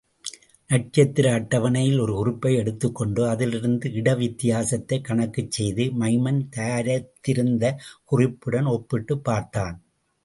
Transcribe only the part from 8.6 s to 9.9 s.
ஒப்பிட்டுப் பார்த்தான்.